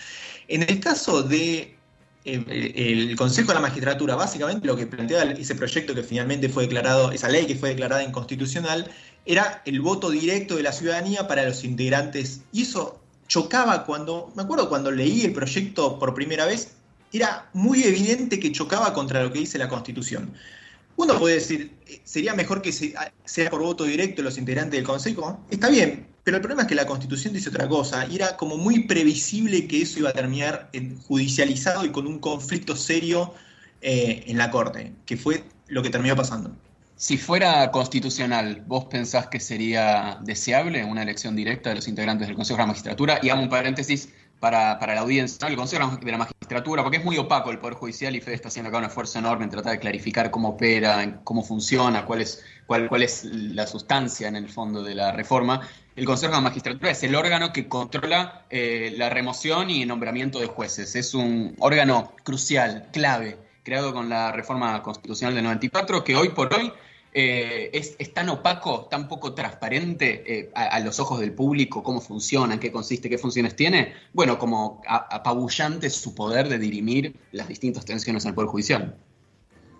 En 0.49 0.63
el 0.63 0.81
caso 0.81 1.23
de 1.23 1.77
eh, 2.25 2.73
el 2.77 3.17
Consejo 3.17 3.49
de 3.49 3.55
la 3.55 3.61
Magistratura, 3.61 4.15
básicamente 4.15 4.67
lo 4.67 4.77
que 4.77 4.87
planteaba 4.87 5.33
ese 5.33 5.55
proyecto 5.55 5.95
que 5.95 6.03
finalmente 6.03 6.49
fue 6.49 6.65
declarado, 6.65 7.13
esa 7.13 7.29
ley 7.29 7.47
que 7.47 7.57
fue 7.57 7.71
declarada 7.71 8.03
inconstitucional, 8.05 8.91
era 9.25 9.63
el 9.65 9.81
voto 9.81 10.11
directo 10.11 10.57
de 10.57 10.63
la 10.63 10.73
ciudadanía 10.73 11.29
para 11.29 11.45
los 11.45 11.65
integrantes. 11.65 12.41
Y 12.53 12.63
eso 12.63 13.01
chocaba 13.29 13.85
cuando, 13.85 14.33
me 14.37 14.43
acuerdo 14.43 14.69
cuando 14.69 14.91
leí 14.91 15.23
el 15.23 15.33
proyecto 15.33 15.99
por 15.99 16.15
primera 16.15 16.47
vez, 16.47 16.73
era 17.13 17.49
muy 17.53 17.85
evidente 17.85 18.41
que 18.41 18.53
chocaba 18.53 18.93
contra 18.93 19.23
lo 19.23 19.33
que 19.33 19.39
dice 19.39 19.59
la 19.59 19.69
Constitución. 19.69 20.33
Uno 20.97 21.19
puede 21.19 21.37
decir, 21.37 21.73
eh, 21.87 22.01
sería 22.05 22.35
mejor 22.35 22.63
que 22.63 22.73
sea 22.73 23.51
por 23.51 23.63
voto 23.63 23.85
directo 23.85 24.23
los 24.23 24.39
integrantes 24.39 24.79
del 24.79 24.85
Consejo. 24.85 25.41
Está 25.51 25.69
bien, 25.69 26.07
pero 26.25 26.37
el 26.37 26.41
problema 26.43 26.63
es 26.63 26.69
que 26.69 26.75
la 26.75 26.87
Constitución 26.87 27.33
dice 27.33 27.49
otra 27.49 27.69
cosa. 27.69 28.07
Y 28.07 28.17
era 28.17 28.37
como 28.37 28.57
muy 28.57 28.85
previsible 28.87 29.67
que 29.67 29.83
eso 29.83 29.99
iba 30.01 30.11
a 30.11 30.13
terminar 30.13 30.71
judicializado 31.07 31.85
y 31.85 31.91
con 31.91 32.07
un 32.07 32.19
conflicto 32.19 32.77
serio 32.77 33.35
eh, 33.81 34.25
en 34.27 34.39
la 34.39 34.51
Corte, 34.51 34.93
que 35.07 35.17
fue 35.17 35.45
lo 35.69 35.83
que 35.83 35.91
terminó 35.91 36.15
pasando. 36.15 36.55
Si 37.03 37.19
fuera 37.19 37.69
constitucional, 37.73 38.63
¿vos 38.65 38.85
pensás 38.85 39.27
que 39.27 39.41
sería 39.41 40.19
deseable 40.23 40.85
una 40.85 41.03
elección 41.03 41.35
directa 41.35 41.71
de 41.71 41.75
los 41.75 41.89
integrantes 41.89 42.29
del 42.29 42.37
Consejo 42.37 42.59
de 42.59 42.63
la 42.63 42.67
Magistratura? 42.69 43.19
Y 43.21 43.29
hago 43.29 43.43
un 43.43 43.49
paréntesis 43.49 44.11
para, 44.39 44.79
la 44.79 45.01
audiencia, 45.01 45.49
el 45.49 45.57
Consejo 45.57 45.97
de 45.97 46.13
la 46.13 46.19
Magistratura, 46.19 46.85
porque 46.85 46.99
es 46.99 47.05
muy 47.05 47.19
opaco 47.19 47.51
el 47.51 47.59
Poder 47.59 47.75
Judicial 47.75 48.15
y 48.15 48.21
Fede 48.21 48.37
está 48.37 48.47
haciendo 48.47 48.69
acá 48.69 48.79
un 48.79 48.85
esfuerzo 48.85 49.19
enorme 49.19 49.43
en 49.43 49.51
tratar 49.51 49.73
de 49.73 49.81
clarificar 49.81 50.31
cómo 50.31 50.51
opera, 50.51 51.21
cómo 51.25 51.43
funciona, 51.43 52.05
cuál 52.05 52.21
es, 52.21 52.45
cuál, 52.69 52.89
cuál 52.89 53.03
es 53.03 53.25
la 53.25 53.67
sustancia 53.67 54.29
en 54.29 54.37
el 54.37 54.49
fondo 54.49 54.85
de 54.85 54.95
la 54.95 55.11
reforma. 55.11 55.69
El 55.97 56.05
Consejo 56.05 56.31
de 56.31 56.37
la 56.37 56.43
Magistratura 56.43 56.93
es 56.93 57.03
el 57.03 57.17
órgano 57.17 57.53
que 57.53 57.67
controla 57.67 58.47
eh, 58.49 58.95
la 58.97 59.11
remoción 59.11 59.71
y 59.71 59.85
nombramiento 59.87 60.39
de 60.39 60.47
jueces. 60.47 60.95
Es 60.95 61.15
un 61.15 61.57
órgano 61.59 62.13
crucial, 62.23 62.91
clave, 62.93 63.39
creado 63.65 63.93
con 63.93 64.09
la 64.09 64.31
reforma 64.31 64.81
constitucional 64.85 65.35
del 65.35 65.43
94, 65.43 66.05
que 66.05 66.15
hoy 66.15 66.29
por 66.29 66.55
hoy 66.55 66.73
eh, 67.15 67.71
es, 67.75 68.15
tan 68.15 68.31
opaco, 68.31 68.87
tan 68.91 69.07
poco 69.07 69.35
transparente 69.35 70.25
eh, 70.27 70.51
a, 70.55 70.81
los 70.81 70.99
ojos 70.99 71.21
del 71.21 71.33
público 71.33 71.83
cómo 71.83 72.01
funciona, 72.01 72.55
en 72.55 72.61
qué 72.61 72.73
consiste, 72.73 73.11
qué 73.11 73.19
funciones 73.19 73.55
tiene, 73.55 73.93
bueno, 74.15 74.39
como 74.39 74.81
apabullante 74.87 75.91
su 75.91 76.15
poder 76.15 76.49
de 76.49 76.59
dirimir 76.59 77.15
las 77.33 77.49
distintas 77.49 77.85
tensiones 77.85 78.25
en 78.25 78.31
el 78.31 78.35
Poder 78.35 78.49
Judicial. 78.49 78.97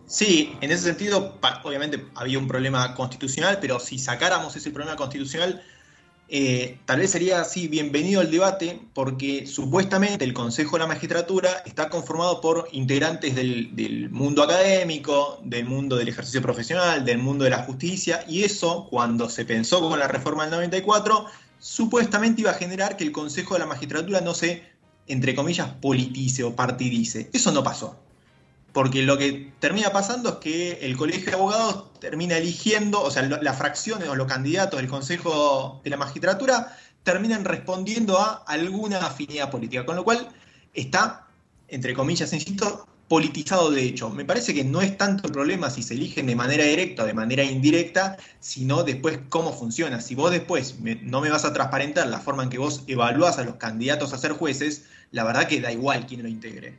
Sí, 0.07 0.55
en 0.61 0.71
ese 0.71 0.83
sentido, 0.83 1.39
obviamente 1.65 2.05
había 2.17 2.39
un 2.39 2.47
problema 2.47 2.95
constitucional, 2.95 3.59
pero 3.63 3.81
si 3.81 3.99
sacáramos 3.99 4.55
ese 4.55 4.71
problema 4.71 4.97
constitucional, 4.97 5.63
eh, 6.29 6.79
tal 6.87 7.01
vez 7.01 7.11
sería 7.11 7.41
así 7.41 7.69
bienvenido 7.69 8.23
el 8.23 8.31
debate 8.31 8.81
porque 8.95 9.47
supuestamente 9.47 10.25
el 10.25 10.33
Consejo 10.33 10.77
de 10.77 10.81
la 10.81 10.87
Magistratura 10.87 11.63
está 11.67 11.91
conformado 11.91 12.41
por 12.41 12.69
integrantes 12.73 13.35
del, 13.35 14.09
mundo 14.11 14.43
académico, 14.43 15.41
del 15.45 15.67
mundo 15.67 15.97
del 15.97 16.09
ejercicio 16.09 16.41
profesional, 16.41 17.05
del 17.05 17.19
mundo 17.19 17.45
de 17.45 17.51
la 17.51 17.65
justicia 17.65 18.25
y 18.27 18.45
eso 18.45 18.87
cuando 18.89 19.29
se 19.29 19.45
pensó 19.45 19.81
con 19.81 19.99
la 19.99 20.09
reforma 20.09 20.45
del 20.45 20.53
94 20.53 21.27
supuestamente 21.59 22.41
iba 22.41 22.51
a 22.53 22.55
generar 22.55 22.97
que 22.97 23.05
el 23.05 23.13
Consejo 23.13 23.55
de 23.55 23.61
la 23.61 23.67
Magistratura 23.67 24.21
no 24.21 24.33
se, 24.33 24.63
entre 25.07 25.35
comillas, 25.35 25.69
politice 25.81 26.45
o 26.45 26.57
partidice. 26.57 27.29
Eso 27.33 27.53
no 27.53 27.63
pasó 27.63 27.99
porque 28.73 29.03
lo 29.03 29.19
que 29.19 29.53
termina 29.59 29.91
pasando 29.91 30.31
es 30.31 30.35
que 30.37 30.73
el 30.83 30.97
colegio 30.97 31.27
de 31.27 31.35
abogados 31.35 31.93
termina 32.01 32.37
eligiendo, 32.37 33.03
o 33.03 33.11
sea, 33.11 33.23
las 33.23 33.59
fracciones 33.59 34.09
o 34.09 34.15
los 34.15 34.27
candidatos 34.27 34.81
del 34.81 34.89
Consejo 34.89 35.81
de 35.85 35.91
la 35.91 35.97
Magistratura 35.97 36.77
terminan 37.03 37.45
respondiendo 37.45 38.19
a 38.19 38.45
alguna 38.47 39.07
afinidad 39.07 39.51
política, 39.51 39.85
con 39.85 39.97
lo 39.97 40.05
cual 40.05 40.29
está, 40.73 41.27
entre 41.69 41.95
comillas, 41.95 42.33
insisto, 42.33 42.87
politizado 43.09 43.71
de 43.71 43.83
hecho. 43.83 44.09
Me 44.09 44.25
parece 44.25 44.55
que 44.55 44.65
no 44.65 44.81
es 44.81 44.97
tanto 44.97 45.27
el 45.27 45.33
problema 45.33 45.69
si 45.69 45.83
se 45.83 45.93
eligen 45.93 46.27
de 46.27 46.35
manera 46.35 46.65
directa 46.65 47.03
o 47.03 47.07
de 47.07 47.13
manera 47.13 47.45
indirecta, 47.45 48.17
sino 48.41 48.85
después 48.85 49.19
cómo 49.29 49.53
funciona. 49.53 50.01
Si 50.01 50.15
vos 50.15 50.31
después 50.31 50.77
no 51.03 51.21
me 51.21 51.29
vas 51.29 51.45
a 51.45 51.53
transparentar 51.53 52.07
la 52.07 52.21
forma 52.21 52.45
en 52.45 52.49
que 52.49 52.57
vos 52.57 52.85
evaluás 52.87 53.39
a 53.39 53.45
los 53.45 53.57
candidatos 53.57 54.15
a 54.15 54.19
ser 54.19 54.33
jueces, 54.33 54.85
la 55.11 55.25
verdad 55.25 55.47
que 55.47 55.61
da 55.61 55.71
igual 55.71 56.07
quién 56.07 56.23
lo 56.23 56.29
integre. 56.29 56.79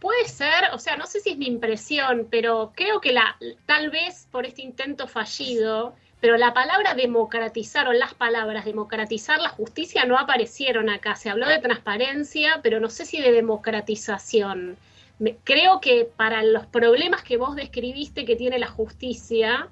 Puede 0.00 0.28
ser, 0.28 0.70
o 0.72 0.78
sea, 0.78 0.96
no 0.96 1.06
sé 1.06 1.20
si 1.20 1.30
es 1.30 1.38
mi 1.38 1.46
impresión, 1.46 2.28
pero 2.30 2.72
creo 2.74 3.00
que 3.00 3.12
la, 3.12 3.36
tal 3.66 3.90
vez 3.90 4.28
por 4.30 4.44
este 4.44 4.62
intento 4.62 5.08
fallido, 5.08 5.94
pero 6.20 6.36
la 6.36 6.54
palabra 6.54 6.94
democratizar 6.94 7.86
o 7.88 7.92
las 7.92 8.14
palabras 8.14 8.64
democratizar 8.64 9.40
la 9.40 9.50
justicia 9.50 10.04
no 10.06 10.18
aparecieron 10.18 10.88
acá. 10.88 11.16
Se 11.16 11.28
habló 11.28 11.46
de 11.46 11.58
transparencia, 11.58 12.60
pero 12.62 12.80
no 12.80 12.88
sé 12.88 13.04
si 13.04 13.20
de 13.20 13.30
democratización. 13.30 14.76
creo 15.44 15.80
que 15.80 16.06
para 16.16 16.42
los 16.42 16.66
problemas 16.66 17.22
que 17.22 17.36
vos 17.36 17.54
describiste 17.56 18.24
que 18.24 18.36
tiene 18.36 18.58
la 18.58 18.68
justicia, 18.68 19.68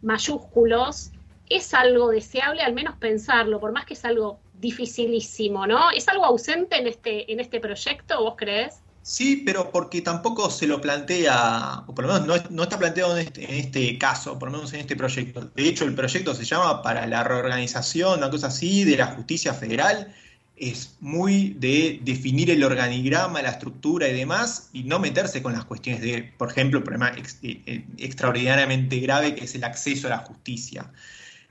mayúsculos, 0.00 1.10
es 1.48 1.74
algo 1.74 2.10
deseable 2.10 2.62
al 2.62 2.72
menos 2.72 2.96
pensarlo, 2.96 3.60
por 3.60 3.72
más 3.72 3.84
que 3.84 3.94
es 3.94 4.04
algo 4.04 4.38
dificilísimo, 4.54 5.66
¿no? 5.66 5.90
¿Es 5.90 6.08
algo 6.08 6.24
ausente 6.24 6.76
en 6.76 6.86
este, 6.86 7.32
en 7.32 7.40
este 7.40 7.60
proyecto, 7.60 8.22
vos 8.22 8.34
crees? 8.36 8.80
Sí, 9.06 9.44
pero 9.46 9.70
porque 9.70 10.02
tampoco 10.02 10.50
se 10.50 10.66
lo 10.66 10.80
plantea, 10.80 11.84
o 11.86 11.94
por 11.94 12.06
lo 12.06 12.12
menos 12.20 12.50
no, 12.50 12.62
está 12.64 12.76
planteado 12.76 13.16
este, 13.16 13.44
en 13.44 13.54
este, 13.54 13.96
caso, 13.98 14.36
por 14.36 14.50
lo 14.50 14.58
menos 14.58 14.72
en 14.72 14.80
este 14.80 14.96
proyecto. 14.96 15.48
De 15.54 15.68
hecho, 15.68 15.84
el 15.84 15.94
proyecto 15.94 16.34
se 16.34 16.44
llama 16.44 16.82
para 16.82 17.06
la 17.06 17.22
reorganización, 17.22 18.18
una 18.18 18.30
cosa 18.30 18.48
así, 18.48 18.82
de 18.82 18.96
la 18.96 19.06
justicia 19.06 19.54
federal. 19.54 20.12
Es 20.56 20.96
muy 20.98 21.50
de 21.50 22.00
definir 22.02 22.50
el 22.50 22.64
organigrama, 22.64 23.42
la 23.42 23.50
estructura 23.50 24.08
y 24.08 24.12
demás, 24.12 24.70
y 24.72 24.82
no 24.82 24.98
meterse 24.98 25.40
con 25.40 25.52
las 25.52 25.64
cuestiones 25.66 26.02
de, 26.02 26.24
por 26.36 26.50
ejemplo, 26.50 26.78
el 26.78 26.84
problema 26.84 27.10
eh, 27.10 27.22
eh, 27.66 27.84
extraordinariamente 27.98 28.98
grave 28.98 29.36
que 29.36 29.44
es 29.44 29.54
el 29.54 29.62
acceso 29.62 30.08
a 30.08 30.10
la 30.10 30.18
justicia. 30.18 30.90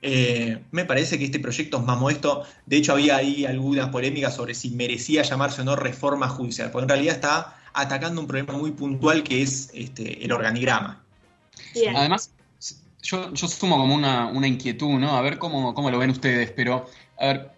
Eh, 0.07 0.61
me 0.69 0.85
parece 0.85 1.17
que 1.17 1.25
este 1.25 1.39
proyecto 1.39 1.77
es 1.79 1.83
más 1.83 1.99
modesto. 1.99 2.43
De 2.67 2.77
hecho, 2.77 2.91
había 2.91 3.15
ahí 3.15 3.43
algunas 3.43 3.89
polémicas 3.89 4.35
sobre 4.35 4.53
si 4.53 4.69
merecía 4.69 5.23
llamarse 5.23 5.61
o 5.61 5.63
no 5.63 5.75
reforma 5.75 6.27
judicial, 6.27 6.69
porque 6.69 6.83
en 6.83 6.89
realidad 6.89 7.15
está 7.15 7.57
atacando 7.73 8.21
un 8.21 8.27
problema 8.27 8.53
muy 8.53 8.69
puntual 8.69 9.23
que 9.23 9.41
es 9.41 9.71
este, 9.73 10.23
el 10.23 10.31
organigrama. 10.31 11.03
Además, 11.95 12.29
yo, 13.01 13.35
sumo 13.35 13.77
como 13.77 13.95
una, 13.95 14.47
inquietud, 14.47 14.99
¿no? 14.99 15.17
A 15.17 15.21
ver 15.21 15.39
cómo, 15.39 15.73
cómo, 15.73 15.89
lo 15.89 15.97
ven 15.97 16.11
ustedes, 16.11 16.51
pero, 16.51 16.87
a 17.19 17.25
ver, 17.25 17.54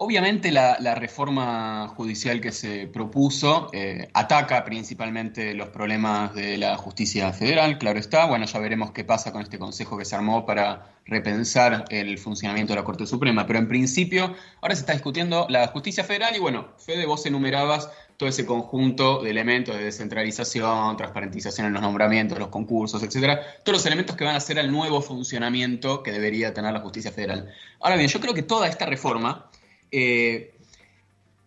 Obviamente 0.00 0.52
la, 0.52 0.94
reforma 0.94 1.88
judicial 1.88 2.40
que 2.40 2.52
se 2.52 2.86
propuso 2.86 3.68
eh, 3.72 4.08
ataca 4.14 4.64
principalmente 4.64 5.54
los 5.54 5.70
problemas 5.70 6.32
de 6.34 6.56
la 6.56 6.76
justicia 6.76 7.32
federal, 7.32 7.78
claro 7.78 7.98
está. 7.98 8.24
Bueno, 8.26 8.46
ya 8.46 8.60
veremos 8.60 8.92
qué 8.92 9.02
pasa 9.02 9.32
con 9.32 9.42
este 9.42 9.58
consejo 9.58 9.98
que 9.98 10.04
se 10.04 10.14
armó 10.14 10.46
para 10.46 10.94
repensar 11.04 11.84
el 11.90 12.16
funcionamiento 12.18 12.74
de 12.74 12.78
la 12.78 12.84
Corte 12.84 13.06
Suprema. 13.06 13.44
Pero 13.44 13.58
en 13.58 13.66
principio, 13.66 14.36
ahora 14.60 14.76
se 14.76 14.82
está 14.82 14.92
discutiendo 14.92 15.46
la 15.48 15.66
justicia 15.66 16.04
federal 16.04 16.36
y 16.36 16.38
bueno, 16.38 16.68
Fede, 16.78 17.04
vos 17.04 17.26
enumerabas 17.26 17.90
todo 18.16 18.28
ese 18.28 18.46
conjunto 18.46 19.20
de 19.22 19.30
elementos 19.30 19.76
de 19.76 19.82
descentralización, 19.82 20.96
transparentización 20.96 21.66
en 21.66 21.72
los 21.72 21.82
nombramientos, 21.82 22.38
los 22.38 22.48
concursos, 22.48 23.02
etcétera, 23.02 23.40
todos 23.64 23.78
los 23.78 23.86
elementos 23.86 24.14
que 24.14 24.24
van 24.24 24.36
a 24.36 24.40
ser 24.40 24.58
el 24.58 24.70
nuevo 24.70 25.00
funcionamiento 25.00 26.04
que 26.04 26.12
debería 26.12 26.54
tener 26.54 26.72
la 26.72 26.80
justicia 26.80 27.10
federal. 27.10 27.52
Ahora 27.80 27.96
bien, 27.96 28.08
yo 28.08 28.20
creo 28.20 28.34
que 28.34 28.42
toda 28.42 28.68
esta 28.68 28.86
reforma 28.86 29.50
eh, 29.90 30.54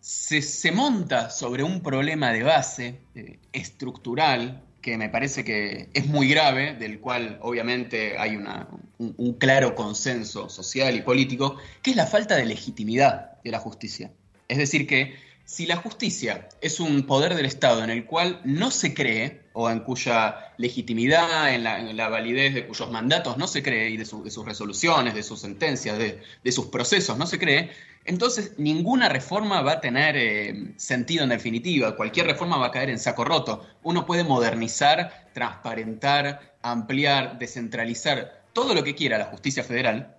se, 0.00 0.72
monta 0.72 1.30
sobre 1.30 1.62
un 1.62 1.80
problema 1.80 2.32
de 2.32 2.42
base 2.42 2.98
eh, 3.14 3.38
estructural 3.52 4.62
que 4.80 4.98
me 4.98 5.08
parece 5.08 5.44
que 5.44 5.88
es 5.94 6.06
muy 6.06 6.28
grave, 6.28 6.74
del 6.74 6.98
cual 6.98 7.38
obviamente 7.40 8.18
hay 8.18 8.36
un, 8.36 9.34
claro 9.38 9.76
consenso 9.76 10.48
social 10.48 10.96
y 10.96 11.02
político, 11.02 11.56
que 11.82 11.92
es 11.92 11.96
la 11.96 12.06
falta 12.06 12.34
de 12.34 12.44
legitimidad 12.46 13.40
de 13.44 13.52
la 13.52 13.60
justicia. 13.60 14.10
Es 14.48 14.58
decir, 14.58 14.88
que 14.88 15.14
si 15.44 15.66
la 15.66 15.76
justicia 15.76 16.48
es 16.60 16.80
un 16.80 17.02
poder 17.04 17.34
del 17.34 17.46
Estado 17.46 17.82
en 17.84 17.90
el 17.90 18.06
cual 18.06 18.40
no 18.44 18.70
se 18.70 18.94
cree, 18.94 19.42
o 19.54 19.68
en 19.68 19.80
cuya 19.80 20.52
legitimidad, 20.56 21.52
en 21.52 21.96
la, 21.96 22.08
validez 22.08 22.54
de 22.54 22.66
cuyos 22.66 22.90
mandatos 22.90 23.36
no 23.36 23.46
se 23.46 23.62
cree, 23.62 23.90
y 23.90 23.96
de, 23.96 24.04
sus 24.04 24.44
resoluciones, 24.44 25.14
de 25.14 25.22
sus 25.22 25.40
sentencias, 25.40 25.98
de, 25.98 26.52
sus 26.52 26.66
procesos 26.66 27.18
no 27.18 27.26
se 27.26 27.38
cree, 27.38 27.70
entonces 28.04 28.54
ninguna 28.56 29.08
reforma 29.08 29.60
va 29.60 29.72
a 29.72 29.80
tener 29.80 30.16
eh, 30.16 30.72
sentido 30.76 31.22
en 31.24 31.30
definitiva, 31.30 31.96
cualquier 31.96 32.26
reforma 32.26 32.56
va 32.56 32.68
a 32.68 32.70
caer 32.70 32.90
en 32.90 32.98
saco 32.98 33.24
roto. 33.24 33.64
Uno 33.82 34.06
puede 34.06 34.24
modernizar, 34.24 35.28
transparentar, 35.34 36.56
ampliar, 36.62 37.38
descentralizar, 37.38 38.42
todo 38.52 38.74
lo 38.74 38.82
que 38.82 38.94
quiera 38.94 39.18
la 39.18 39.26
justicia 39.26 39.62
federal, 39.62 40.16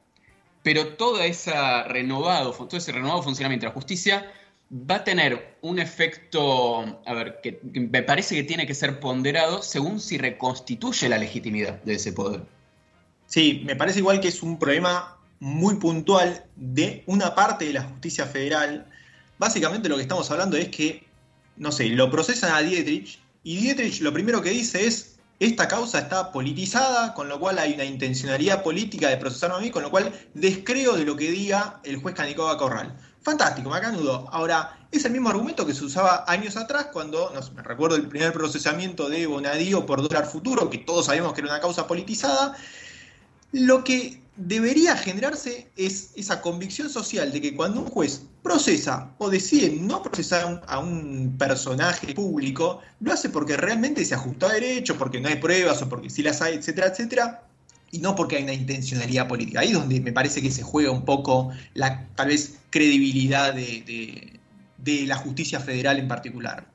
pero 0.64 0.90
todo, 0.96 1.22
esa 1.22 1.84
renovado, 1.84 2.52
todo 2.52 2.78
ese 2.78 2.92
renovado 2.92 3.22
funcionamiento 3.22 3.66
de 3.66 3.70
la 3.70 3.74
justicia 3.74 4.32
va 4.74 4.96
a 4.96 5.04
tener 5.04 5.58
un 5.62 5.78
efecto, 5.78 7.02
a 7.06 7.14
ver, 7.14 7.40
que, 7.42 7.60
me 7.74 8.02
parece 8.02 8.36
que 8.36 8.44
tiene 8.44 8.66
que 8.66 8.74
ser 8.74 9.00
ponderado 9.00 9.62
según 9.62 10.00
si 10.00 10.18
reconstituye 10.18 11.08
la 11.10 11.20
legitimidad 11.20 11.82
de 11.84 11.96
ese 11.96 12.12
poder. 12.12 12.42
Sí, 13.28 13.62
me 13.66 13.76
parece 13.76 14.00
igual 14.00 14.20
que 14.20 14.30
es 14.30 14.42
un 14.42 14.58
problema 14.58 15.18
muy 15.40 15.76
puntual 15.76 16.46
de 16.56 17.04
una 17.06 17.36
parte 17.36 17.66
de 17.66 17.74
la 17.74 17.84
justicia 17.84 18.26
federal. 18.26 18.88
Básicamente 19.38 19.90
lo 19.90 19.96
que 19.96 20.02
estamos 20.02 20.30
hablando 20.32 20.58
es 20.58 20.70
que, 20.70 21.06
no 21.58 21.72
sé, 21.72 21.90
lo 21.90 22.10
procesan 22.10 22.54
a 22.54 22.62
Dietrich 22.62 23.20
y 23.44 23.58
Dietrich 23.58 24.02
lo 24.02 24.12
primero 24.12 24.42
que 24.42 24.50
dice 24.50 24.88
es, 24.88 25.20
esta 25.40 25.68
causa 25.68 26.00
está 26.00 26.32
politizada, 26.32 27.14
con 27.14 27.28
lo 27.28 27.40
cual 27.40 27.60
hay 27.60 27.74
una 27.74 27.84
intencionalidad 27.84 28.64
política 28.64 29.10
de 29.10 29.18
procesarme 29.18 29.58
a 29.58 29.60
mí, 29.60 29.70
con 29.70 29.84
lo 29.84 29.92
cual 29.92 30.14
descreo 30.34 30.96
de 30.96 31.06
lo 31.06 31.16
que 31.16 31.30
diga 31.30 31.82
el 31.84 31.98
juez 31.98 32.16
Canicoba 32.16 32.58
Corral. 32.58 32.96
Fantástico, 33.24 33.70
macanudo. 33.70 34.28
Ahora, 34.32 34.78
es 34.92 35.06
el 35.06 35.14
mismo 35.14 35.30
argumento 35.30 35.66
que 35.66 35.74
se 35.74 35.86
usaba 35.86 36.26
años 36.28 36.58
atrás 36.58 36.88
cuando, 36.92 37.32
no 37.34 37.42
sé, 37.42 37.52
me 37.54 37.64
recuerdo 37.64 37.96
el 37.96 38.10
primer 38.10 38.34
procesamiento 38.34 39.10
de 39.10 39.26
Bonadío 39.26 39.86
por 39.86 40.02
dólar 40.02 40.26
futuro, 40.26 40.70
que 40.70 40.80
todos 40.80 41.06
sabemos 41.06 41.34
que 41.34 41.40
era 41.40 41.50
una 41.50 41.62
causa 41.62 41.88
politizada. 41.88 42.56
Lo 43.54 43.84
que 43.86 44.22
debería 44.36 44.98
generarse 44.98 45.72
es 45.78 46.12
esa 46.16 46.42
convicción 46.42 46.90
social 46.90 47.32
de 47.32 47.40
que 47.40 47.56
cuando 47.56 47.82
un 47.82 47.88
juez 47.88 48.24
procesa 48.42 49.12
o 49.20 49.30
decide 49.30 49.70
no 49.70 50.04
procesar 50.04 50.62
a 50.68 50.80
un 50.80 51.36
personaje 51.38 52.14
público, 52.14 52.82
lo 53.00 53.14
hace 53.14 53.30
porque 53.30 53.56
realmente 53.56 54.04
se 54.04 54.16
ajustó 54.16 54.48
a 54.48 54.54
derecho, 54.54 54.98
porque 54.98 55.22
no 55.22 55.30
hay 55.30 55.38
pruebas 55.38 55.82
o 55.82 55.88
porque 55.88 56.10
sí 56.10 56.24
las 56.24 56.42
hay, 56.42 56.56
etcétera, 56.56 56.88
etcétera, 56.88 57.44
y 57.94 58.00
no 58.00 58.16
porque 58.16 58.38
hay 58.38 58.44
una 58.44 58.54
intencionalidad 58.54 59.28
política. 59.28 59.60
Ahí 59.60 59.68
es 59.68 59.74
donde 59.74 60.02
me 60.02 60.12
parece 60.12 60.42
que 60.42 60.50
se 60.50 60.64
juega 60.64 60.90
un 60.90 61.06
poco 61.06 61.52
la 61.76 62.08
tal 62.16 62.30
vez 62.30 62.58
credibilidad 62.72 63.54
de, 63.54 64.40
la 65.06 65.16
justicia 65.16 65.60
federal 65.60 66.00
en 66.00 66.08
particular. 66.08 66.66